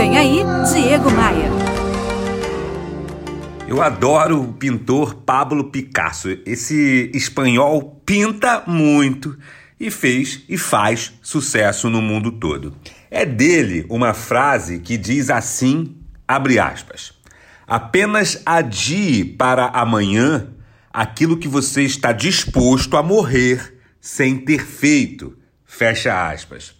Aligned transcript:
Vem 0.00 0.16
aí, 0.16 0.38
Diego 0.72 1.10
Maia. 1.10 1.50
Eu 3.68 3.82
adoro 3.82 4.40
o 4.40 4.52
pintor 4.54 5.14
Pablo 5.14 5.64
Picasso. 5.64 6.38
Esse 6.46 7.10
espanhol 7.12 8.00
pinta 8.06 8.62
muito 8.66 9.36
e 9.78 9.90
fez 9.90 10.42
e 10.48 10.56
faz 10.56 11.12
sucesso 11.20 11.90
no 11.90 12.00
mundo 12.00 12.32
todo. 12.32 12.74
É 13.10 13.26
dele 13.26 13.84
uma 13.90 14.14
frase 14.14 14.78
que 14.78 14.96
diz 14.96 15.28
assim, 15.28 15.94
abre 16.26 16.58
aspas: 16.58 17.12
Apenas 17.66 18.40
adie 18.46 19.22
para 19.22 19.66
amanhã 19.66 20.48
aquilo 20.90 21.36
que 21.36 21.46
você 21.46 21.82
está 21.82 22.10
disposto 22.10 22.96
a 22.96 23.02
morrer 23.02 23.78
sem 24.00 24.38
ter 24.38 24.64
feito. 24.64 25.36
Fecha 25.66 26.30
aspas. 26.30 26.79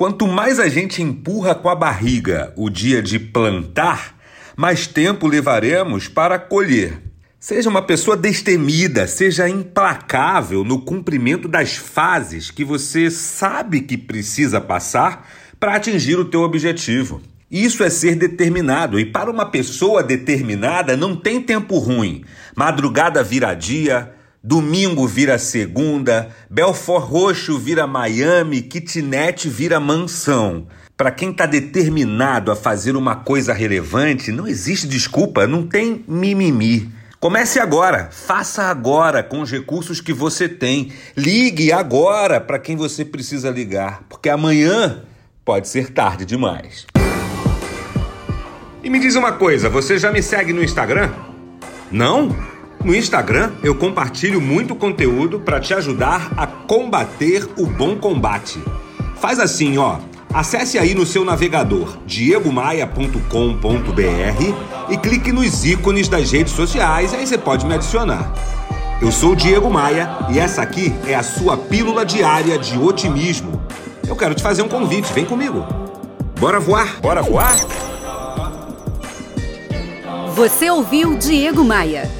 Quanto 0.00 0.26
mais 0.26 0.58
a 0.58 0.66
gente 0.66 1.02
empurra 1.02 1.54
com 1.54 1.68
a 1.68 1.74
barriga 1.74 2.54
o 2.56 2.70
dia 2.70 3.02
de 3.02 3.18
plantar, 3.18 4.16
mais 4.56 4.86
tempo 4.86 5.26
levaremos 5.26 6.08
para 6.08 6.38
colher. 6.38 7.02
Seja 7.38 7.68
uma 7.68 7.82
pessoa 7.82 8.16
destemida, 8.16 9.06
seja 9.06 9.46
implacável 9.46 10.64
no 10.64 10.80
cumprimento 10.80 11.46
das 11.46 11.76
fases 11.76 12.50
que 12.50 12.64
você 12.64 13.10
sabe 13.10 13.82
que 13.82 13.98
precisa 13.98 14.58
passar 14.58 15.28
para 15.60 15.74
atingir 15.74 16.18
o 16.18 16.24
teu 16.24 16.40
objetivo. 16.40 17.20
Isso 17.50 17.84
é 17.84 17.90
ser 17.90 18.14
determinado, 18.14 18.98
e 18.98 19.04
para 19.04 19.30
uma 19.30 19.50
pessoa 19.50 20.02
determinada 20.02 20.96
não 20.96 21.14
tem 21.14 21.42
tempo 21.42 21.76
ruim. 21.76 22.24
Madrugada 22.56 23.22
vira 23.22 23.52
dia, 23.52 24.14
domingo 24.42 25.06
vira 25.06 25.38
segunda, 25.38 26.30
Belfort 26.48 27.04
Roxo 27.04 27.58
vira 27.58 27.86
Miami, 27.86 28.62
kitnet 28.62 29.48
vira 29.48 29.78
mansão. 29.78 30.66
Para 30.96 31.10
quem 31.10 31.30
está 31.30 31.46
determinado 31.46 32.50
a 32.50 32.56
fazer 32.56 32.96
uma 32.96 33.16
coisa 33.16 33.52
relevante, 33.52 34.32
não 34.32 34.46
existe 34.46 34.86
desculpa, 34.86 35.46
não 35.46 35.66
tem 35.66 36.04
mimimi. 36.06 36.90
Comece 37.18 37.60
agora, 37.60 38.08
faça 38.10 38.64
agora 38.64 39.22
com 39.22 39.40
os 39.40 39.50
recursos 39.50 40.00
que 40.00 40.12
você 40.12 40.48
tem. 40.48 40.90
Ligue 41.14 41.70
agora 41.70 42.40
para 42.40 42.58
quem 42.58 42.76
você 42.76 43.04
precisa 43.04 43.50
ligar, 43.50 44.02
porque 44.08 44.30
amanhã 44.30 45.02
pode 45.44 45.68
ser 45.68 45.90
tarde 45.90 46.24
demais. 46.24 46.86
E 48.82 48.88
me 48.88 48.98
diz 48.98 49.16
uma 49.16 49.32
coisa, 49.32 49.68
você 49.68 49.98
já 49.98 50.10
me 50.10 50.22
segue 50.22 50.54
no 50.54 50.64
Instagram? 50.64 51.10
Não? 51.92 52.34
No 52.82 52.94
Instagram 52.94 53.52
eu 53.62 53.74
compartilho 53.74 54.40
muito 54.40 54.74
conteúdo 54.74 55.40
para 55.40 55.60
te 55.60 55.74
ajudar 55.74 56.32
a 56.36 56.46
combater 56.46 57.46
o 57.58 57.66
bom 57.66 57.96
combate. 57.96 58.58
Faz 59.16 59.38
assim, 59.38 59.76
ó. 59.76 59.98
Acesse 60.32 60.78
aí 60.78 60.94
no 60.94 61.04
seu 61.04 61.24
navegador 61.24 61.98
diegomaia.com.br 62.06 64.54
e 64.88 64.96
clique 64.96 65.30
nos 65.30 65.64
ícones 65.64 66.08
das 66.08 66.30
redes 66.30 66.54
sociais, 66.54 67.12
aí 67.12 67.26
você 67.26 67.36
pode 67.36 67.66
me 67.66 67.74
adicionar. 67.74 68.32
Eu 69.02 69.10
sou 69.10 69.32
o 69.32 69.36
Diego 69.36 69.68
Maia 69.68 70.08
e 70.30 70.38
essa 70.38 70.62
aqui 70.62 70.94
é 71.06 71.14
a 71.14 71.22
sua 71.22 71.56
pílula 71.56 72.06
diária 72.06 72.58
de 72.58 72.78
otimismo. 72.78 73.60
Eu 74.06 74.16
quero 74.16 74.34
te 74.34 74.42
fazer 74.42 74.62
um 74.62 74.68
convite, 74.68 75.12
vem 75.12 75.24
comigo. 75.24 75.66
Bora 76.38 76.60
voar? 76.60 77.00
Bora 77.00 77.22
voar? 77.22 77.56
Você 80.34 80.70
ouviu 80.70 81.18
Diego 81.18 81.64
Maia. 81.64 82.19